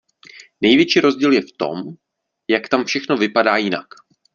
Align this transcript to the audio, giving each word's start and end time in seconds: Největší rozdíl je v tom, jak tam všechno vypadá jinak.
Největší 0.61 0.99
rozdíl 0.99 1.33
je 1.33 1.41
v 1.41 1.51
tom, 1.57 1.77
jak 2.49 2.69
tam 2.69 2.85
všechno 2.85 3.17
vypadá 3.17 3.57
jinak. 3.57 3.87